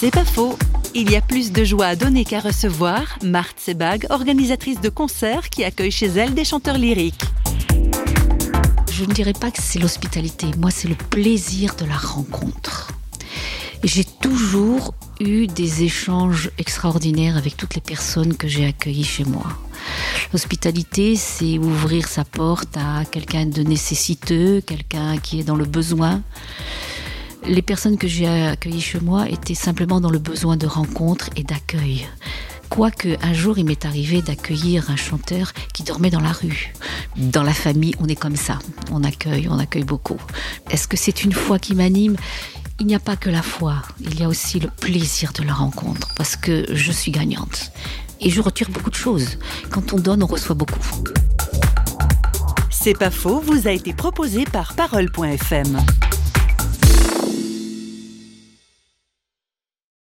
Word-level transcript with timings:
C'est 0.00 0.12
pas 0.12 0.24
faux. 0.24 0.56
Il 0.94 1.10
y 1.10 1.16
a 1.16 1.20
plus 1.20 1.50
de 1.50 1.64
joie 1.64 1.86
à 1.86 1.96
donner 1.96 2.24
qu'à 2.24 2.38
recevoir. 2.38 3.18
Marthe 3.24 3.58
Sebag, 3.58 4.06
organisatrice 4.10 4.80
de 4.80 4.90
concerts 4.90 5.50
qui 5.50 5.64
accueille 5.64 5.90
chez 5.90 6.06
elle 6.06 6.34
des 6.34 6.44
chanteurs 6.44 6.78
lyriques. 6.78 7.24
Je 8.92 9.04
ne 9.04 9.12
dirais 9.12 9.32
pas 9.32 9.50
que 9.50 9.60
c'est 9.60 9.80
l'hospitalité, 9.80 10.46
moi 10.56 10.70
c'est 10.70 10.86
le 10.86 10.94
plaisir 10.94 11.74
de 11.74 11.84
la 11.84 11.96
rencontre. 11.96 12.92
J'ai 13.82 14.04
toujours 14.04 14.94
eu 15.18 15.48
des 15.48 15.82
échanges 15.82 16.52
extraordinaires 16.58 17.36
avec 17.36 17.56
toutes 17.56 17.74
les 17.74 17.80
personnes 17.80 18.36
que 18.36 18.46
j'ai 18.46 18.66
accueillies 18.66 19.02
chez 19.02 19.24
moi. 19.24 19.46
L'hospitalité, 20.32 21.16
c'est 21.16 21.58
ouvrir 21.58 22.06
sa 22.06 22.24
porte 22.24 22.76
à 22.76 23.04
quelqu'un 23.04 23.46
de 23.46 23.62
nécessiteux, 23.62 24.60
quelqu'un 24.60 25.18
qui 25.18 25.40
est 25.40 25.44
dans 25.44 25.56
le 25.56 25.64
besoin. 25.64 26.22
Les 27.46 27.62
personnes 27.62 27.96
que 27.96 28.08
j'ai 28.08 28.26
accueillies 28.26 28.80
chez 28.80 29.00
moi 29.00 29.28
étaient 29.28 29.54
simplement 29.54 30.00
dans 30.00 30.10
le 30.10 30.18
besoin 30.18 30.56
de 30.56 30.66
rencontre 30.66 31.30
et 31.36 31.44
d'accueil. 31.44 32.06
Quoique 32.68 33.16
un 33.22 33.32
jour 33.32 33.58
il 33.58 33.64
m'est 33.64 33.86
arrivé 33.86 34.20
d'accueillir 34.20 34.90
un 34.90 34.96
chanteur 34.96 35.52
qui 35.72 35.82
dormait 35.82 36.10
dans 36.10 36.20
la 36.20 36.32
rue. 36.32 36.74
Dans 37.16 37.42
la 37.42 37.54
famille, 37.54 37.94
on 38.00 38.06
est 38.06 38.16
comme 38.16 38.36
ça. 38.36 38.58
On 38.92 39.02
accueille, 39.02 39.48
on 39.48 39.58
accueille 39.58 39.84
beaucoup. 39.84 40.20
Est-ce 40.70 40.86
que 40.86 40.96
c'est 40.96 41.24
une 41.24 41.32
foi 41.32 41.58
qui 41.58 41.74
m'anime? 41.74 42.16
Il 42.80 42.86
n'y 42.86 42.94
a 42.94 43.00
pas 43.00 43.16
que 43.16 43.30
la 43.30 43.42
foi, 43.42 43.82
il 44.00 44.20
y 44.20 44.22
a 44.22 44.28
aussi 44.28 44.60
le 44.60 44.68
plaisir 44.68 45.32
de 45.32 45.42
la 45.42 45.52
rencontre, 45.52 46.14
parce 46.14 46.36
que 46.36 46.64
je 46.72 46.92
suis 46.92 47.10
gagnante. 47.10 47.72
Et 48.20 48.30
je 48.30 48.40
retire 48.40 48.70
beaucoup 48.70 48.90
de 48.90 48.94
choses. 48.94 49.38
Quand 49.70 49.92
on 49.92 49.98
donne, 49.98 50.22
on 50.22 50.26
reçoit 50.26 50.54
beaucoup. 50.54 50.78
C'est 52.70 52.96
pas 52.96 53.10
faux, 53.10 53.40
vous 53.40 53.66
a 53.66 53.72
été 53.72 53.92
proposé 53.92 54.44
par 54.44 54.74
Parole.fm. 54.74 55.78